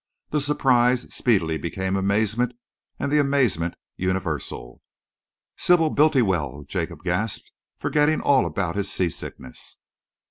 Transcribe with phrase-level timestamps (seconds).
[0.31, 2.55] The surprise speedily became amazement,
[2.97, 4.81] and the amazement universal.
[5.57, 9.77] "Sybil Bultiwell!" Jacob gasped, forgetting all about his seasickness.